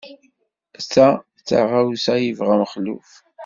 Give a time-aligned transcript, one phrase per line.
[0.91, 1.07] Ta
[1.37, 3.11] d taɣawsa ay yebɣa Mexluf.